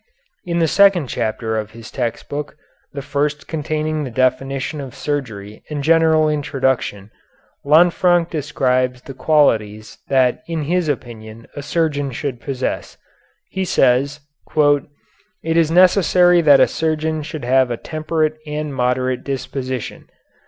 [0.45, 2.55] In the second chapter of this text book,
[2.91, 7.11] the first containing the definition of surgery and general introduction,
[7.63, 12.97] Lanfranc describes the qualities that in his opinion a surgeon should possess.
[13.51, 14.21] He says,
[14.55, 14.87] "It
[15.55, 20.09] is necessary that a surgeon should have a temperate and moderate disposition.